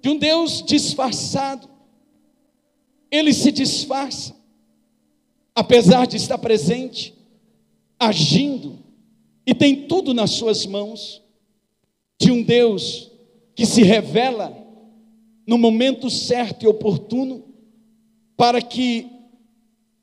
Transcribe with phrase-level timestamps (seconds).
[0.00, 1.68] de um Deus disfarçado.
[3.10, 4.34] Ele se disfarça,
[5.54, 7.14] apesar de estar presente,
[7.98, 8.78] agindo,
[9.46, 11.22] e tem tudo nas suas mãos,
[12.18, 13.10] de um Deus
[13.54, 14.56] que se revela
[15.46, 17.44] no momento certo e oportuno,
[18.36, 19.06] para que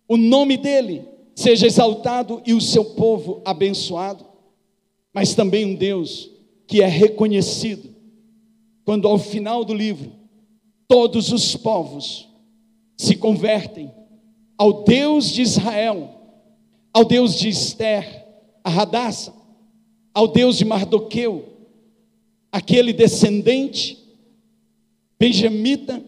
[0.08, 4.26] o nome dele seja exaltado e o seu povo abençoado,
[5.14, 6.30] mas também um Deus
[6.68, 7.97] que é reconhecido
[8.88, 10.14] quando ao final do livro
[10.88, 12.26] todos os povos
[12.96, 13.92] se convertem
[14.58, 16.10] ao Deus de Israel,
[16.94, 18.26] ao Deus de Esther,
[18.64, 19.34] a Radassa,
[20.14, 21.50] ao Deus de Mardoqueu,
[22.50, 23.98] aquele descendente
[25.20, 26.02] benjamita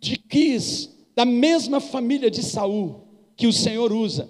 [0.00, 3.02] de Quis, da mesma família de Saul,
[3.36, 4.26] que o Senhor usa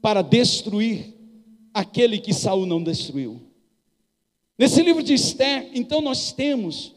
[0.00, 1.14] para destruir
[1.72, 3.51] aquele que Saul não destruiu.
[4.58, 6.94] Nesse livro de Esther, então nós temos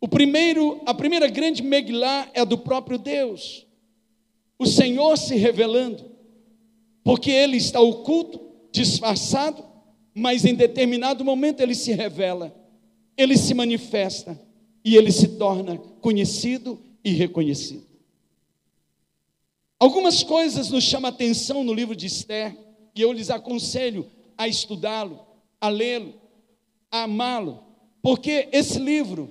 [0.00, 3.66] o primeiro, a primeira grande Megilá é do próprio Deus.
[4.58, 6.10] O Senhor se revelando,
[7.02, 9.64] porque ele está oculto, disfarçado,
[10.14, 12.54] mas em determinado momento ele se revela,
[13.16, 14.40] ele se manifesta
[14.84, 17.86] e ele se torna conhecido e reconhecido.
[19.80, 22.56] Algumas coisas nos chamam a atenção no livro de Esther,
[22.94, 25.20] e eu lhes aconselho a estudá-lo,
[25.60, 26.14] a lê-lo,
[26.90, 27.62] a amá-lo,
[28.02, 29.30] porque esse livro,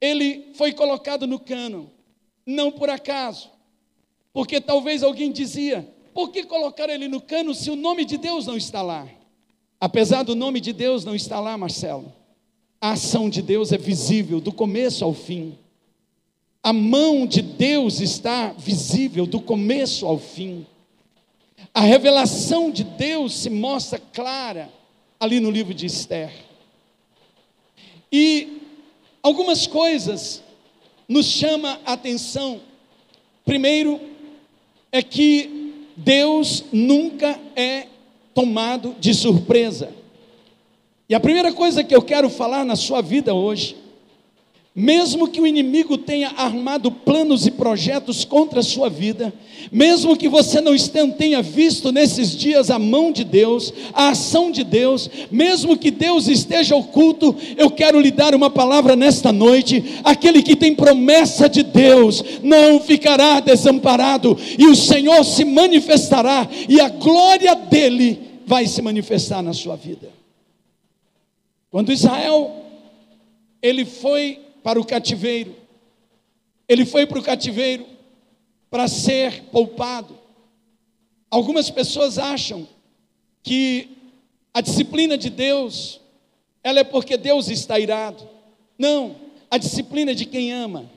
[0.00, 1.90] ele foi colocado no cano,
[2.44, 3.50] não por acaso,
[4.32, 8.46] porque talvez alguém dizia, por que colocar ele no cano se o nome de Deus
[8.46, 9.06] não está lá?
[9.80, 12.12] Apesar do nome de Deus não estar lá, Marcelo,
[12.80, 15.58] a ação de Deus é visível do começo ao fim.
[16.62, 20.66] A mão de Deus está visível do começo ao fim.
[21.72, 24.70] A revelação de Deus se mostra clara
[25.20, 26.45] ali no livro de Esther.
[28.10, 28.62] E
[29.22, 30.42] algumas coisas
[31.08, 32.60] nos chama a atenção.
[33.44, 34.00] Primeiro
[34.90, 37.86] é que Deus nunca é
[38.34, 39.90] tomado de surpresa.
[41.08, 43.76] E a primeira coisa que eu quero falar na sua vida hoje,
[44.76, 49.32] mesmo que o inimigo tenha armado planos e projetos contra a sua vida,
[49.72, 50.76] mesmo que você não
[51.16, 56.28] tenha visto nesses dias a mão de Deus, a ação de Deus, mesmo que Deus
[56.28, 61.62] esteja oculto, eu quero lhe dar uma palavra nesta noite: aquele que tem promessa de
[61.62, 68.82] Deus não ficará desamparado, e o Senhor se manifestará, e a glória dele vai se
[68.82, 70.10] manifestar na sua vida.
[71.70, 72.62] Quando Israel
[73.62, 75.54] ele foi para o cativeiro,
[76.68, 77.86] ele foi para o cativeiro
[78.68, 80.18] para ser poupado.
[81.30, 82.66] Algumas pessoas acham
[83.44, 83.96] que
[84.52, 86.00] a disciplina de Deus
[86.64, 88.28] ela é porque Deus está irado.
[88.76, 89.14] Não,
[89.48, 90.90] a disciplina é de quem ama.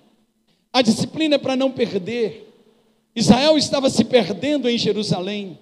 [0.73, 2.51] A disciplina é para não perder.
[3.15, 5.59] Israel estava se perdendo em Jerusalém.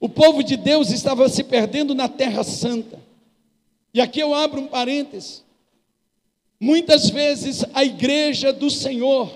[0.00, 2.98] O povo de Deus estava se perdendo na Terra Santa.
[3.92, 5.42] E aqui eu abro um parêntese.
[6.62, 9.28] Muitas vezes a igreja do Senhor,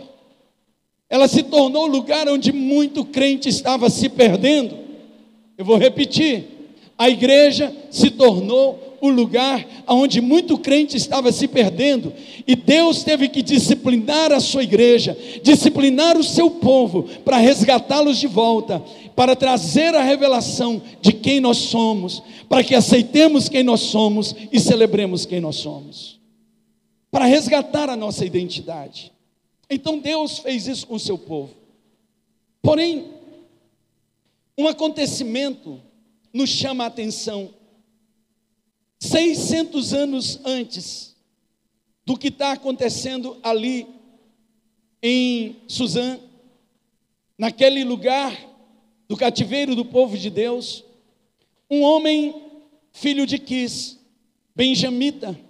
[1.11, 4.77] ela se tornou o lugar onde muito crente estava se perdendo.
[5.59, 6.45] Eu vou repetir.
[6.97, 12.13] A igreja se tornou o lugar onde muito crente estava se perdendo,
[12.47, 18.29] e Deus teve que disciplinar a sua igreja, disciplinar o seu povo, para resgatá-los de
[18.29, 18.81] volta
[19.17, 24.61] para trazer a revelação de quem nós somos, para que aceitemos quem nós somos e
[24.61, 26.16] celebremos quem nós somos,
[27.17, 29.11] para resgatar a nossa identidade.
[29.71, 31.57] Então Deus fez isso com o seu povo.
[32.61, 33.11] Porém,
[34.59, 35.81] um acontecimento
[36.31, 37.55] nos chama a atenção.
[39.01, 41.17] 600 anos antes
[42.05, 43.87] do que está acontecendo ali
[45.03, 46.21] em Suzã,
[47.39, 48.31] naquele lugar
[49.09, 50.85] do cativeiro do povo de Deus,
[51.71, 52.43] um homem,
[52.93, 53.99] filho de Quis,
[54.55, 55.46] benjamita,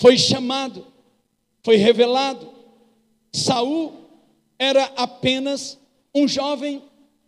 [0.00, 0.86] foi chamado,
[1.62, 2.48] foi revelado.
[3.30, 3.92] Saul
[4.58, 5.78] era apenas
[6.14, 6.82] um jovem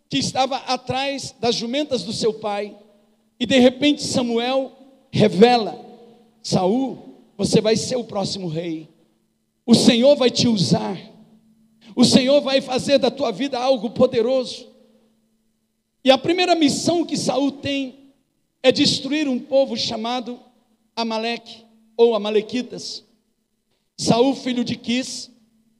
[0.09, 2.75] que estava atrás das jumentas do seu pai,
[3.39, 4.71] e de repente Samuel
[5.11, 5.79] revela:
[6.41, 6.97] Saul,
[7.37, 8.89] você vai ser o próximo rei.
[9.67, 10.97] O Senhor vai te usar.
[11.95, 14.67] O Senhor vai fazer da tua vida algo poderoso.
[16.03, 18.13] E a primeira missão que Saul tem
[18.63, 20.39] é destruir um povo chamado
[20.95, 21.62] Amaleque
[21.95, 23.03] ou Amalequitas.
[23.97, 25.31] Saul, filho de Quis,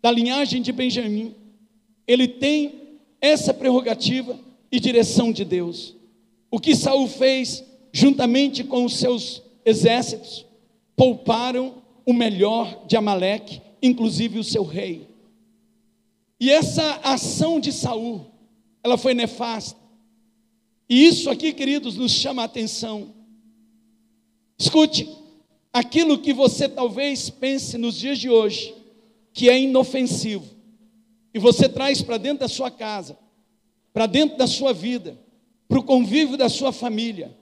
[0.02, 1.34] da linhagem de Benjamim,
[2.08, 4.40] ele tem essa prerrogativa
[4.72, 5.96] e direção de Deus.
[6.52, 10.46] O que Saul fez, juntamente com os seus exércitos,
[10.96, 15.06] pouparam o melhor de Amaleque inclusive o seu rei.
[16.40, 18.26] E essa ação de Saul,
[18.82, 19.80] ela foi nefasta.
[20.90, 23.14] E isso aqui, queridos, nos chama a atenção.
[24.58, 25.10] Escute,
[25.74, 28.76] aquilo que você talvez pense nos dias de hoje,
[29.34, 30.46] que é inofensivo,
[31.34, 33.18] e você traz para dentro da sua casa,
[33.92, 35.20] para dentro da sua vida,
[35.68, 37.36] para o convívio da sua família,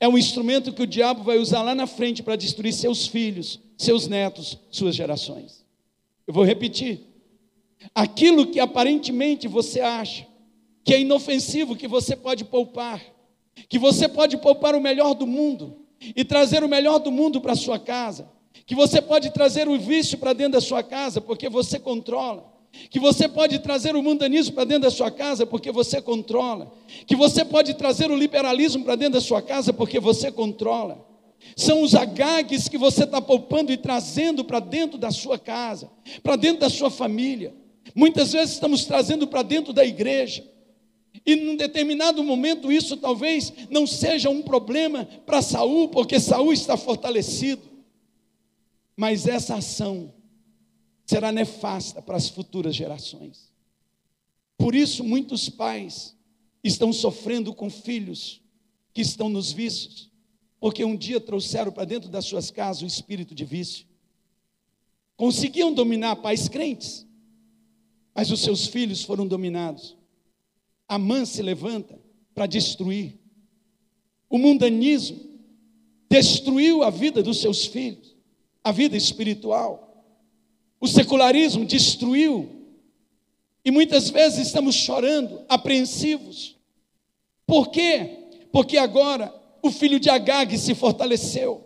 [0.00, 3.60] é um instrumento que o diabo vai usar lá na frente para destruir seus filhos,
[3.78, 5.64] seus netos, suas gerações.
[6.26, 7.00] Eu vou repetir.
[7.94, 10.26] Aquilo que aparentemente você acha
[10.82, 13.00] que é inofensivo, que você pode poupar,
[13.68, 17.54] que você pode poupar o melhor do mundo e trazer o melhor do mundo para
[17.54, 18.28] sua casa,
[18.66, 22.54] que você pode trazer o vício para dentro da sua casa, porque você controla
[22.90, 26.72] que você pode trazer o mundanismo para dentro da sua casa porque você controla,
[27.06, 31.04] que você pode trazer o liberalismo para dentro da sua casa porque você controla.
[31.56, 35.90] São os agagues que você está poupando e trazendo para dentro da sua casa,
[36.22, 37.54] para dentro da sua família.
[37.94, 40.44] Muitas vezes estamos trazendo para dentro da igreja.
[41.26, 46.76] E num determinado momento isso talvez não seja um problema para Saul, porque Saul está
[46.76, 47.62] fortalecido.
[48.96, 50.12] Mas essa ação
[51.06, 53.52] será nefasta para as futuras gerações.
[54.56, 56.16] Por isso, muitos pais
[56.62, 58.40] estão sofrendo com filhos
[58.92, 60.10] que estão nos vícios,
[60.60, 63.86] porque um dia trouxeram para dentro das suas casas o espírito de vício.
[65.16, 67.06] Conseguiam dominar pais crentes,
[68.14, 69.96] mas os seus filhos foram dominados.
[70.94, 71.98] A mãe se levanta
[72.32, 73.18] para destruir.
[74.30, 75.18] O mundanismo
[76.08, 78.14] destruiu a vida dos seus filhos,
[78.62, 80.06] a vida espiritual.
[80.80, 82.48] O secularismo destruiu.
[83.64, 86.54] E muitas vezes estamos chorando, apreensivos.
[87.44, 88.28] Por quê?
[88.52, 91.64] Porque agora o filho de Agag se fortaleceu.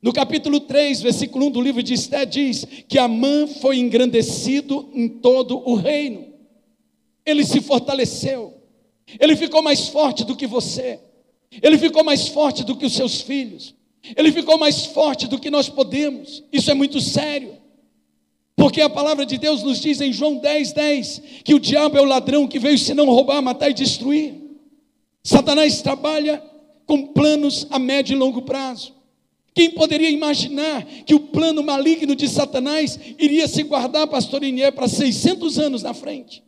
[0.00, 5.10] No capítulo 3, versículo 1 do livro de Esté, diz que Amã foi engrandecido em
[5.10, 6.35] todo o reino.
[7.26, 8.54] Ele se fortaleceu.
[9.20, 11.00] Ele ficou mais forte do que você.
[11.62, 13.74] Ele ficou mais forte do que os seus filhos.
[14.16, 16.44] Ele ficou mais forte do que nós podemos.
[16.52, 17.56] Isso é muito sério.
[18.54, 22.00] Porque a palavra de Deus nos diz em João 10, 10 que o diabo é
[22.00, 24.34] o ladrão que veio senão roubar, matar e destruir.
[25.22, 26.42] Satanás trabalha
[26.86, 28.94] com planos a médio e longo prazo.
[29.52, 34.86] Quem poderia imaginar que o plano maligno de Satanás iria se guardar, pastor Inier, para
[34.86, 36.42] 600 anos na frente?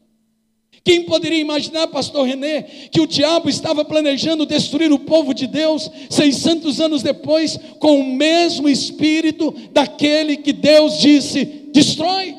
[0.85, 5.91] Quem poderia imaginar, pastor René, que o diabo estava planejando destruir o povo de Deus
[6.11, 12.37] 600 anos depois com o mesmo espírito daquele que Deus disse destrói.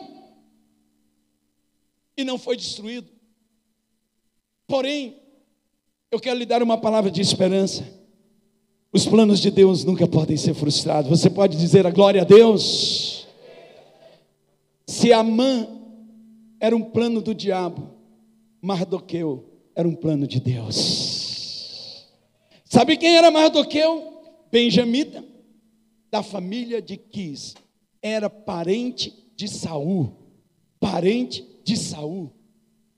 [2.18, 3.08] E não foi destruído.
[4.68, 5.16] Porém,
[6.12, 7.84] eu quero lhe dar uma palavra de esperança.
[8.92, 11.10] Os planos de Deus nunca podem ser frustrados.
[11.10, 13.28] Você pode dizer a glória a Deus.
[14.88, 15.68] Se Amã
[16.60, 17.99] era um plano do diabo,
[18.62, 19.46] Mardoqueu
[19.76, 22.08] era um plano de Deus.
[22.66, 24.22] Sabe quem era Mardoqueu?
[24.52, 25.24] Benjamita,
[26.12, 27.56] da família de Quis.
[28.02, 30.12] Era parente de Saul,
[30.80, 32.32] parente de Saul.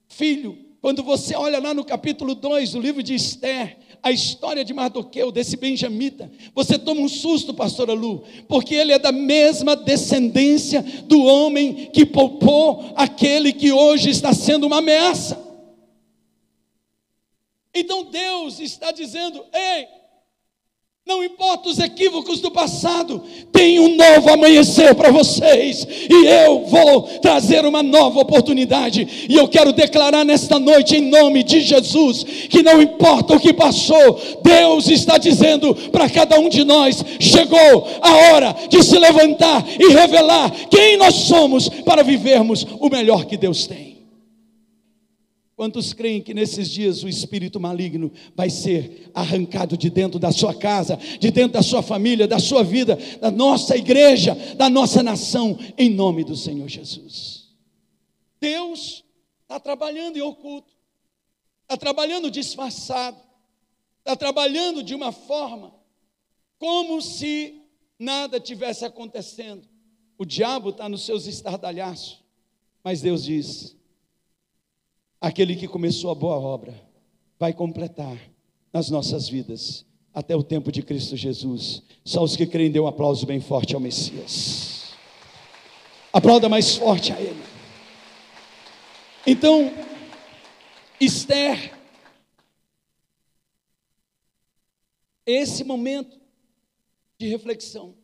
[0.08, 4.74] Filho, quando você olha lá no capítulo 2 do livro de Esther, a história de
[4.74, 10.82] Mardoqueu, desse benjamita, você toma um susto, pastora Lu, porque ele é da mesma descendência
[11.06, 15.51] do homem que poupou aquele que hoje está sendo uma ameaça.
[17.74, 19.88] Então Deus está dizendo: ei,
[21.04, 27.02] não importa os equívocos do passado, tem um novo amanhecer para vocês, e eu vou
[27.20, 29.28] trazer uma nova oportunidade.
[29.28, 33.52] E eu quero declarar nesta noite, em nome de Jesus, que não importa o que
[33.52, 39.66] passou, Deus está dizendo para cada um de nós: chegou a hora de se levantar
[39.80, 43.91] e revelar quem nós somos para vivermos o melhor que Deus tem.
[45.62, 50.56] Quantos creem que nesses dias o espírito maligno vai ser arrancado de dentro da sua
[50.56, 55.60] casa, de dentro da sua família, da sua vida, da nossa igreja, da nossa nação,
[55.78, 57.54] em nome do Senhor Jesus?
[58.40, 59.04] Deus
[59.44, 60.74] está trabalhando em oculto,
[61.62, 63.22] está trabalhando disfarçado,
[64.00, 65.76] está trabalhando de uma forma
[66.58, 67.62] como se
[68.00, 69.70] nada tivesse acontecendo.
[70.18, 72.24] O diabo está nos seus estardalhaços,
[72.84, 73.80] mas Deus diz:
[75.22, 76.74] aquele que começou a boa obra
[77.40, 78.18] vai completar
[78.74, 81.84] nas nossas vidas até o tempo de Cristo Jesus.
[82.04, 84.94] Só os que creem, dê um aplauso bem forte ao Messias.
[86.12, 87.42] Aplauda mais forte a Ele.
[89.26, 89.72] Então,
[91.00, 91.78] Esther,
[95.26, 96.20] esse momento
[97.18, 97.96] de reflexão,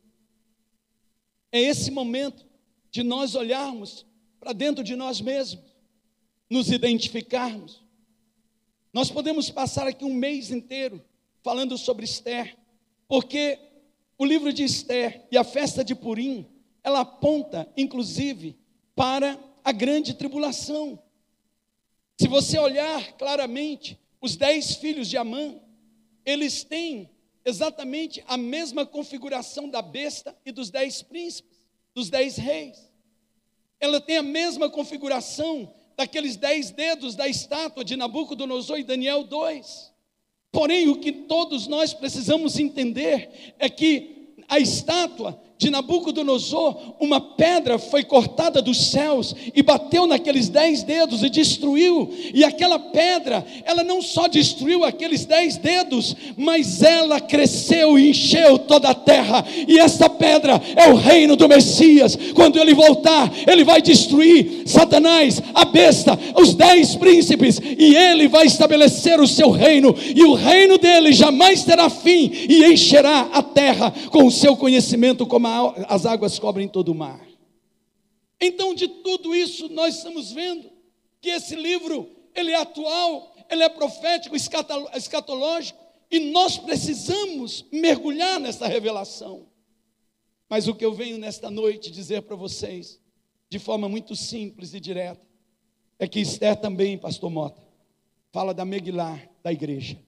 [1.51, 2.45] é esse momento
[2.91, 4.05] de nós olharmos
[4.39, 5.65] para dentro de nós mesmos,
[6.49, 7.83] nos identificarmos.
[8.93, 11.03] Nós podemos passar aqui um mês inteiro
[11.43, 12.57] falando sobre Esther,
[13.07, 13.59] porque
[14.17, 16.47] o livro de Esther e a festa de Purim,
[16.83, 18.57] ela aponta, inclusive,
[18.95, 21.01] para a grande tribulação.
[22.19, 25.59] Se você olhar claramente, os dez filhos de Amã,
[26.25, 27.09] eles têm
[27.45, 31.61] exatamente a mesma configuração da besta e dos dez príncipes,
[31.93, 32.91] dos dez reis.
[33.79, 39.91] Ela tem a mesma configuração daqueles dez dedos da estátua de Nabucodonosor e Daniel 2.
[40.51, 47.79] Porém, o que todos nós precisamos entender é que a estátua de Nabucodonosor, uma pedra
[47.79, 52.13] foi cortada dos céus e bateu naqueles dez dedos e destruiu.
[52.31, 58.59] E aquela pedra, ela não só destruiu aqueles dez dedos, mas ela cresceu e encheu
[58.59, 59.43] toda a terra.
[59.67, 62.15] E essa pedra é o reino do Messias.
[62.35, 68.45] Quando ele voltar, ele vai destruir Satanás, a besta, os dez príncipes, e ele vai
[68.45, 69.95] estabelecer o seu reino.
[70.15, 75.25] E o reino dele jamais terá fim e encherá a terra com o seu conhecimento
[75.25, 75.46] como
[75.87, 77.25] as águas cobrem todo o mar.
[78.39, 80.69] Então, de tudo isso, nós estamos vendo
[81.19, 88.67] que esse livro, ele é atual, ele é profético, escatológico, e nós precisamos mergulhar nessa
[88.67, 89.47] revelação.
[90.47, 93.01] Mas o que eu venho nesta noite dizer para vocês,
[93.49, 95.25] de forma muito simples e direta,
[95.99, 97.61] é que Esther também, pastor Mota,
[98.31, 99.99] fala da Megillah da igreja,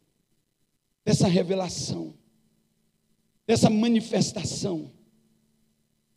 [1.04, 2.14] dessa revelação,
[3.48, 4.92] dessa manifestação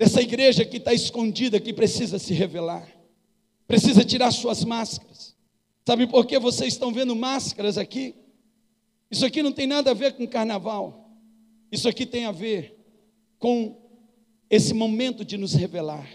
[0.02, 2.88] dessa igreja que está escondida, que precisa se revelar,
[3.68, 5.36] precisa tirar suas máscaras.
[5.86, 8.16] Sabe por que vocês estão vendo máscaras aqui?
[9.08, 11.08] Isso aqui não tem nada a ver com carnaval,
[11.70, 12.76] isso aqui tem a ver
[13.38, 13.80] com
[14.50, 16.08] esse momento de nos revelar.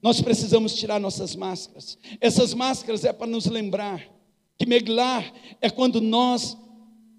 [0.00, 1.98] Nós precisamos tirar nossas máscaras.
[2.18, 4.08] Essas máscaras é para nos lembrar
[4.56, 6.56] que Meglar é quando nós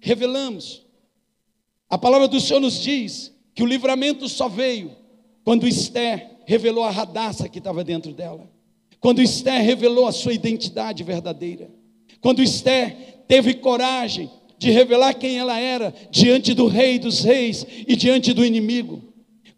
[0.00, 0.84] revelamos.
[1.88, 5.03] A palavra do Senhor nos diz que o livramento só veio
[5.44, 8.50] quando Esther revelou a radaça que estava dentro dela.
[8.98, 11.70] Quando Esther revelou a sua identidade verdadeira.
[12.20, 17.94] Quando Esther teve coragem de revelar quem ela era diante do rei dos reis e
[17.94, 19.02] diante do inimigo.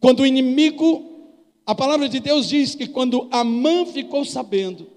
[0.01, 1.31] Quando o inimigo,
[1.65, 4.89] a palavra de Deus diz que quando Amã ficou sabendo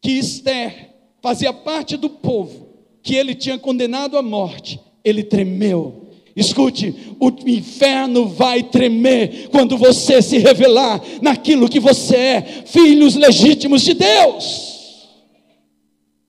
[0.00, 2.68] que Esther fazia parte do povo
[3.02, 6.03] que ele tinha condenado à morte, ele tremeu
[6.36, 13.82] Escute, o inferno vai tremer quando você se revelar naquilo que você é, filhos legítimos
[13.82, 15.08] de Deus.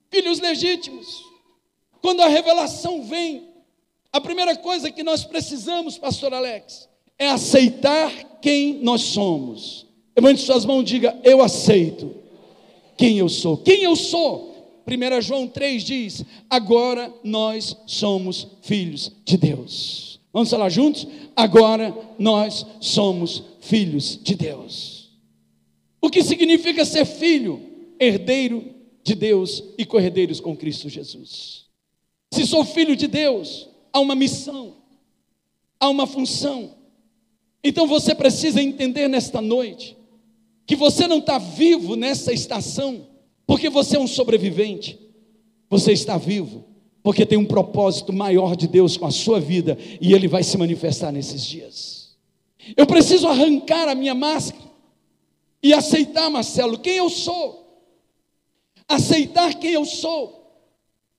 [0.08, 1.24] Filhos legítimos.
[2.00, 3.48] Quando a revelação vem,
[4.12, 9.86] a primeira coisa que nós precisamos, pastor Alex, é aceitar quem nós somos.
[10.16, 12.14] Levante suas mãos e diga: Eu aceito
[12.96, 13.56] quem eu sou.
[13.58, 14.55] Quem eu sou?
[14.86, 20.20] 1 João 3 diz: agora nós somos filhos de Deus.
[20.32, 21.06] Vamos falar juntos?
[21.34, 25.10] Agora nós somos filhos de Deus.
[26.00, 27.60] O que significa ser filho?
[27.98, 31.64] Herdeiro de Deus e corredeiros com Cristo Jesus.
[32.32, 34.74] Se sou filho de Deus, há uma missão,
[35.80, 36.74] há uma função.
[37.64, 39.96] Então você precisa entender nesta noite
[40.66, 43.15] que você não está vivo nessa estação
[43.46, 44.98] porque você é um sobrevivente.
[45.68, 46.64] Você está vivo,
[47.02, 50.56] porque tem um propósito maior de Deus com a sua vida e ele vai se
[50.56, 52.16] manifestar nesses dias.
[52.76, 54.64] Eu preciso arrancar a minha máscara
[55.62, 57.84] e aceitar, Marcelo, quem eu sou.
[58.88, 60.36] Aceitar quem eu sou.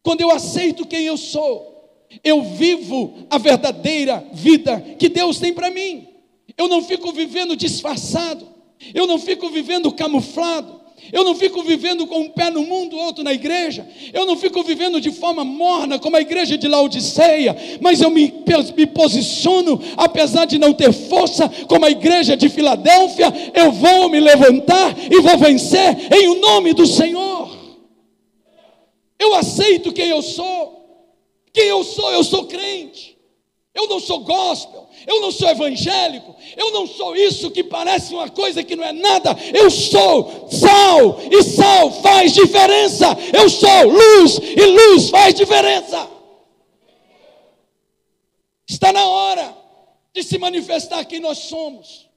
[0.01, 5.69] Quando eu aceito quem eu sou, eu vivo a verdadeira vida que Deus tem para
[5.69, 6.07] mim.
[6.57, 8.47] Eu não fico vivendo disfarçado,
[8.93, 10.76] eu não fico vivendo camuflado,
[11.11, 13.87] eu não fico vivendo com um pé no mundo, outro na igreja.
[14.11, 17.55] Eu não fico vivendo de forma morna, como a igreja de Laodiceia.
[17.79, 18.33] Mas eu me,
[18.75, 23.33] me posiciono, apesar de não ter força, como a igreja de Filadélfia.
[23.53, 27.55] Eu vou me levantar e vou vencer em o nome do Senhor.
[29.19, 30.77] Eu aceito quem eu sou.
[31.53, 33.16] Quem eu sou, eu sou crente.
[33.77, 38.27] Eu não sou gospel, eu não sou evangélico, eu não sou isso que parece uma
[38.27, 39.37] coisa que não é nada.
[39.53, 43.05] Eu sou sal e sal faz diferença.
[43.31, 46.09] Eu sou luz e luz faz diferença.
[48.67, 49.55] Está na hora
[50.11, 52.09] de se manifestar quem nós somos.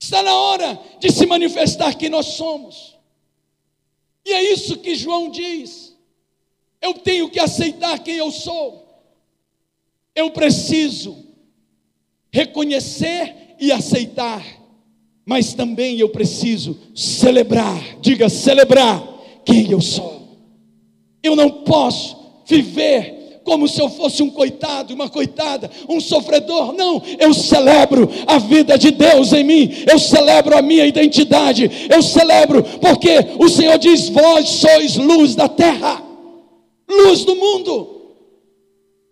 [0.00, 2.98] Está na hora de se manifestar quem nós somos.
[4.24, 5.96] E é isso que João diz.
[6.80, 8.81] Eu tenho que aceitar quem eu sou.
[10.14, 11.16] Eu preciso
[12.30, 14.62] reconhecer e aceitar
[15.24, 19.02] mas também eu preciso celebrar, diga celebrar
[19.44, 20.22] quem eu sou.
[21.22, 22.16] Eu não posso
[22.46, 26.72] viver como se eu fosse um coitado, uma coitada, um sofredor.
[26.72, 32.02] Não, eu celebro a vida de Deus em mim, eu celebro a minha identidade, eu
[32.02, 36.02] celebro, porque o Senhor diz: Vós sois luz da terra,
[36.88, 38.01] luz do mundo.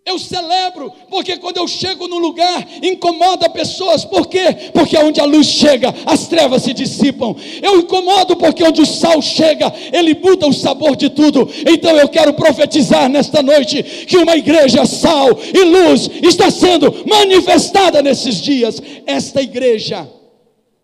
[0.03, 4.71] Eu celebro, porque quando eu chego no lugar, incomoda pessoas, por quê?
[4.73, 7.35] Porque onde a luz chega, as trevas se dissipam.
[7.61, 11.47] Eu incomodo porque onde o sal chega, ele muda o sabor de tudo.
[11.67, 18.01] Então eu quero profetizar nesta noite que uma igreja sal e luz está sendo manifestada
[18.01, 18.81] nesses dias.
[19.05, 20.11] Esta igreja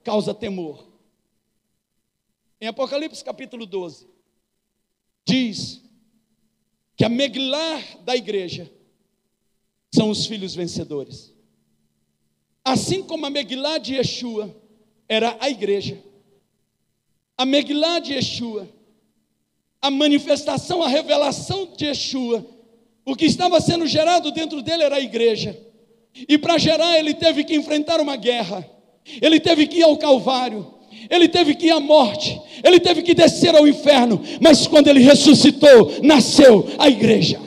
[0.04, 0.88] causa temor.
[2.62, 4.08] Em Apocalipse capítulo 12,
[5.26, 5.82] diz
[6.96, 8.77] que a meglar da igreja
[9.98, 11.34] são os filhos vencedores.
[12.64, 14.56] Assim como a Megilá de Yeshua
[15.10, 15.98] era a igreja,
[17.36, 18.70] a Megilá de Yeshua,
[19.82, 22.46] a manifestação, a revelação de Yeshua,
[23.06, 25.58] o que estava sendo gerado dentro dele era a igreja.
[26.14, 28.70] E para gerar, ele teve que enfrentar uma guerra,
[29.22, 30.76] ele teve que ir ao Calvário,
[31.10, 35.00] ele teve que ir à morte, ele teve que descer ao inferno, mas quando ele
[35.00, 37.40] ressuscitou, nasceu a igreja.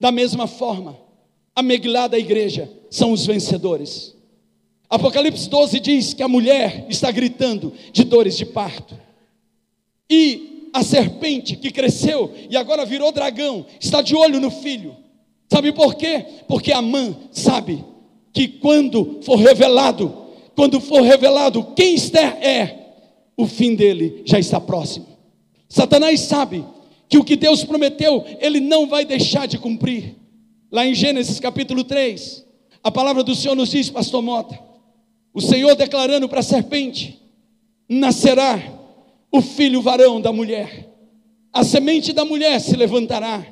[0.00, 1.07] Da mesma forma,
[1.58, 4.14] a da igreja são os vencedores.
[4.88, 8.96] Apocalipse 12 diz que a mulher está gritando de dores de parto.
[10.08, 14.96] E a serpente que cresceu e agora virou dragão está de olho no filho.
[15.52, 16.24] Sabe por quê?
[16.46, 17.84] Porque a mãe sabe
[18.32, 22.76] que quando for revelado, quando for revelado quem Esther é,
[23.36, 25.06] o fim dele já está próximo.
[25.68, 26.64] Satanás sabe
[27.08, 30.17] que o que Deus prometeu, ele não vai deixar de cumprir.
[30.70, 32.44] Lá em Gênesis capítulo 3,
[32.84, 34.58] a palavra do Senhor nos diz, pastor Mota,
[35.32, 37.18] o Senhor declarando para a serpente:
[37.88, 38.60] nascerá
[39.32, 40.86] o filho varão da mulher,
[41.52, 43.46] a semente da mulher se levantará,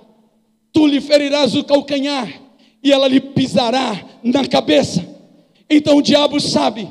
[0.73, 2.43] tu lhe ferirás o calcanhar
[2.83, 5.03] e ela lhe pisará na cabeça.
[5.71, 6.87] Então o diabo sabe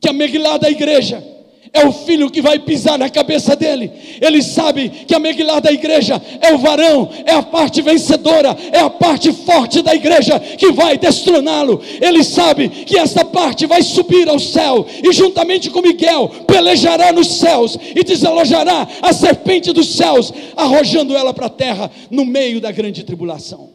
[0.00, 1.31] que a Megilá da igreja
[1.72, 3.90] é o filho que vai pisar na cabeça dele.
[4.20, 8.78] Ele sabe que a Megilá da igreja é o varão, é a parte vencedora, é
[8.80, 11.82] a parte forte da igreja que vai destroná-lo.
[12.00, 17.38] Ele sabe que essa parte vai subir ao céu e, juntamente com Miguel, pelejará nos
[17.38, 22.70] céus e desalojará a serpente dos céus, arrojando ela para a terra no meio da
[22.70, 23.74] grande tribulação.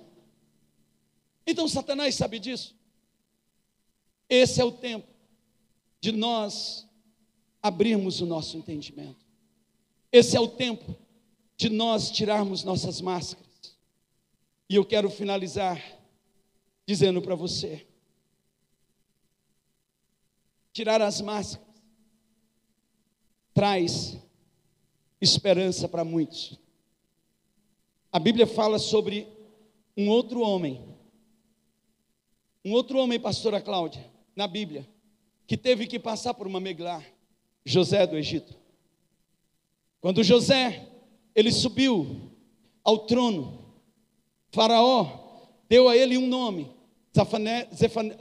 [1.48, 2.76] Então, Satanás sabe disso.
[4.30, 5.08] Esse é o tempo
[6.00, 6.87] de nós
[7.68, 9.26] abrirmos o nosso entendimento.
[10.12, 10.96] Esse é o tempo
[11.56, 13.46] de nós tirarmos nossas máscaras.
[14.70, 15.82] E eu quero finalizar
[16.86, 17.86] dizendo para você:
[20.72, 21.68] tirar as máscaras
[23.54, 24.16] traz
[25.20, 26.60] esperança para muitos.
[28.12, 29.28] A Bíblia fala sobre
[29.96, 30.84] um outro homem,
[32.64, 34.88] um outro homem, pastora Cláudia, na Bíblia,
[35.48, 37.04] que teve que passar por uma meglar.
[37.68, 38.56] José do Egito.
[40.00, 40.88] Quando José,
[41.36, 42.32] ele subiu
[42.82, 43.76] ao trono,
[44.52, 46.72] Faraó deu a ele um nome,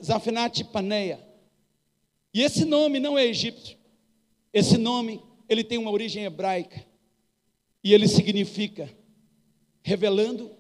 [0.03, 1.25] Zafenate Paneia.
[2.35, 3.79] E esse nome não é egípcio.
[4.53, 6.85] Esse nome, ele tem uma origem hebraica.
[7.85, 8.93] E ele significa
[9.83, 10.51] revelando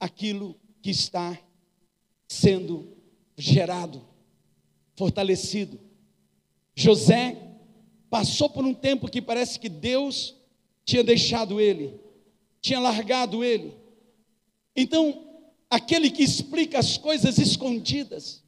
[0.00, 1.38] aquilo que está
[2.26, 2.96] sendo
[3.36, 4.04] gerado,
[4.96, 5.78] fortalecido.
[6.74, 7.45] José
[8.10, 10.34] passou por um tempo que parece que Deus
[10.84, 12.00] tinha deixado ele,
[12.60, 13.74] tinha largado ele.
[14.74, 15.24] Então,
[15.68, 18.42] aquele que explica as coisas escondidas,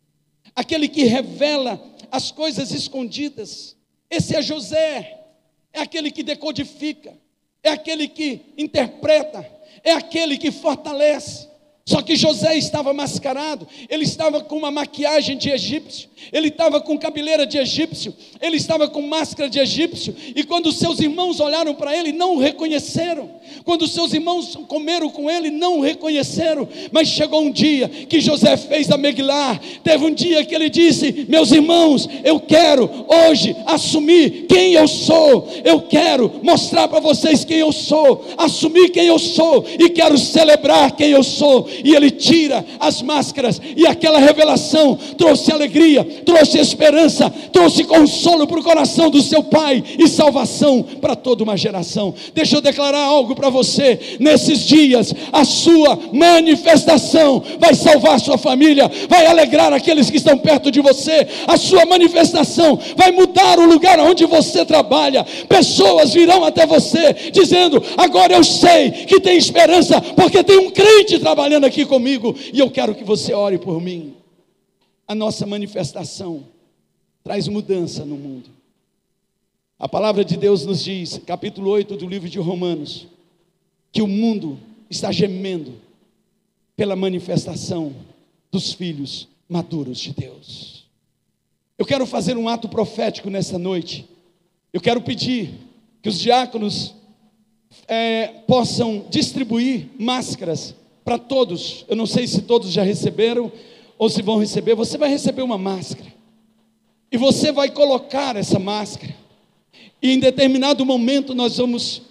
[0.54, 3.76] aquele que revela as coisas escondidas,
[4.10, 5.24] esse é José,
[5.72, 7.16] é aquele que decodifica,
[7.62, 9.44] é aquele que interpreta,
[9.82, 11.48] é aquele que fortalece.
[11.88, 16.98] Só que José estava mascarado, ele estava com uma maquiagem de egípcio, ele estava com
[16.98, 21.96] cabeleira de egípcio, ele estava com máscara de egípcio, e quando seus irmãos olharam para
[21.96, 23.38] ele, não o reconheceram.
[23.64, 26.68] Quando seus irmãos comeram com ele, não o reconheceram.
[26.92, 31.24] Mas chegou um dia que José fez a Megilá, teve um dia que ele disse:
[31.28, 37.58] Meus irmãos, eu quero hoje assumir quem eu sou, eu quero mostrar para vocês quem
[37.58, 42.64] eu sou, assumir quem eu sou, e quero celebrar quem eu sou e ele tira
[42.80, 49.22] as máscaras, e aquela revelação trouxe alegria, trouxe esperança, trouxe consolo para o coração do
[49.22, 52.14] seu pai e salvação para toda uma geração.
[52.34, 58.90] Deixa eu declarar algo para você: nesses dias, a sua manifestação vai salvar sua família,
[59.08, 63.98] vai alegrar aqueles que estão perto de você, a sua manifestação vai mudar o lugar
[64.00, 70.42] onde você trabalha, pessoas virão até você dizendo: agora eu sei que tem esperança, porque
[70.42, 74.14] tem um crente trabalhando aqui comigo, e eu quero que você ore por mim.
[75.06, 76.44] A nossa manifestação
[77.22, 78.50] traz mudança no mundo.
[79.78, 83.06] A palavra de Deus nos diz, capítulo 8 do livro de Romanos,
[83.92, 84.58] que o mundo
[84.90, 85.74] está gemendo
[86.76, 87.94] pela manifestação
[88.50, 90.84] dos filhos maduros de Deus.
[91.78, 94.08] Eu quero fazer um ato profético nessa noite.
[94.72, 95.54] Eu quero pedir
[96.02, 96.94] que os diáconos
[97.86, 100.74] é, possam distribuir máscaras
[101.08, 101.86] para todos.
[101.88, 103.50] Eu não sei se todos já receberam
[103.96, 104.74] ou se vão receber.
[104.74, 106.12] Você vai receber uma máscara
[107.10, 109.16] e você vai colocar essa máscara
[110.02, 112.02] e em determinado momento nós vamos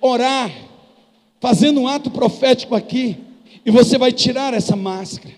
[0.00, 0.50] orar,
[1.40, 3.18] fazendo um ato profético aqui,
[3.66, 5.34] e você vai tirar essa máscara.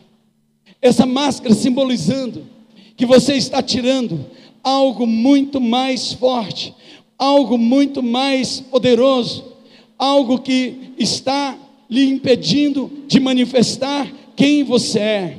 [0.80, 2.46] Essa máscara simbolizando
[2.96, 4.24] que você está tirando
[4.62, 6.72] algo muito mais forte,
[7.18, 9.44] algo muito mais poderoso,
[9.98, 11.58] algo que está
[11.94, 15.38] lhe impedindo de manifestar quem você é.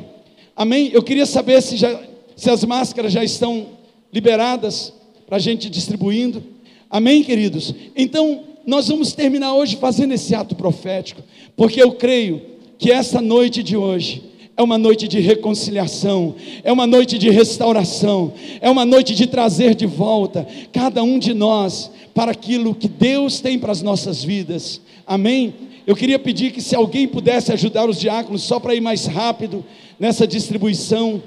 [0.56, 0.89] Amém?
[0.94, 2.02] Eu queria saber se, já,
[2.36, 3.68] se as máscaras já estão
[4.12, 4.94] liberadas
[5.28, 6.41] para a gente distribuindo.
[6.89, 7.76] Amém, queridos?
[7.96, 11.22] Então, nós vamos terminar hoje fazendo esse ato profético,
[11.58, 12.41] porque eu creio
[12.80, 14.24] que essa noite de hoje
[14.56, 19.76] é uma noite de reconciliação, é uma noite de restauração, é uma noite de trazer
[19.76, 24.80] de volta cada um de nós para aquilo que Deus tem para as nossas vidas.
[25.06, 25.54] Amém?
[25.88, 29.63] Eu queria pedir que se alguém pudesse ajudar os diáconos só para ir mais rápido
[30.00, 31.21] nessa distribuição,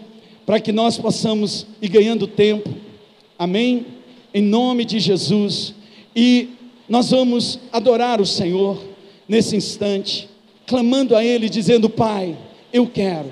[0.44, 2.68] para que nós possamos ir ganhando tempo.
[3.38, 3.86] Amém?
[4.34, 5.74] Em nome de Jesus.
[6.14, 6.48] E
[6.88, 8.82] nós vamos adorar o Senhor
[9.28, 10.28] nesse instante,
[10.66, 12.36] clamando a Ele, dizendo: Pai,
[12.72, 13.30] eu quero,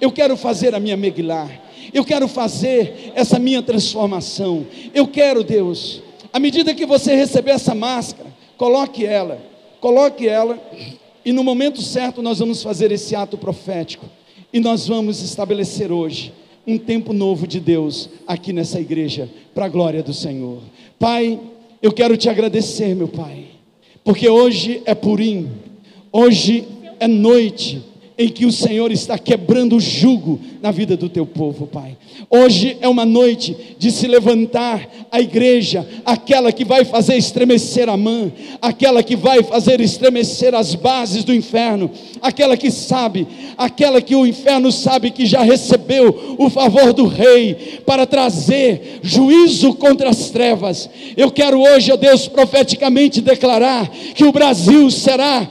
[0.00, 1.50] eu quero fazer a minha Megillah,
[1.92, 4.66] eu quero fazer essa minha transformação.
[4.94, 9.51] Eu quero, Deus, à medida que você receber essa máscara, coloque ela,
[9.82, 10.56] coloque ela,
[11.24, 14.06] e no momento certo nós vamos fazer esse ato profético,
[14.52, 16.32] e nós vamos estabelecer hoje
[16.64, 20.60] um tempo novo de Deus aqui nessa igreja, para a glória do Senhor.
[21.00, 21.38] Pai,
[21.82, 23.46] eu quero te agradecer, meu Pai,
[24.04, 25.50] porque hoje é purim,
[26.12, 26.64] hoje
[27.00, 27.82] é noite
[28.22, 31.96] em que o Senhor está quebrando o jugo na vida do teu povo, Pai.
[32.30, 37.96] Hoje é uma noite de se levantar a igreja, aquela que vai fazer estremecer a
[37.96, 41.90] mão, aquela que vai fazer estremecer as bases do inferno,
[42.22, 43.26] aquela que sabe,
[43.58, 49.74] aquela que o inferno sabe que já recebeu o favor do rei para trazer juízo
[49.74, 50.88] contra as trevas.
[51.16, 55.48] Eu quero hoje, ó Deus, profeticamente declarar que o Brasil será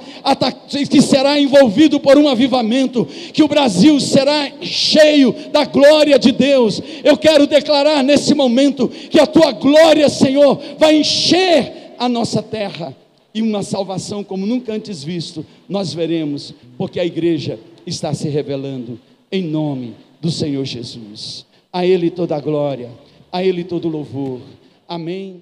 [0.90, 2.28] que será envolvido por um
[2.62, 6.82] avivamento, que o Brasil será cheio da glória de Deus.
[7.04, 12.96] Eu quero declarar nesse momento que a tua glória, Senhor, vai encher a nossa terra
[13.34, 19.00] e uma salvação como nunca antes visto, nós veremos, porque a igreja está se revelando
[19.32, 21.46] em nome do Senhor Jesus.
[21.72, 22.92] A Ele toda a glória,
[23.32, 24.42] a Ele todo o louvor.
[24.88, 25.42] Amém.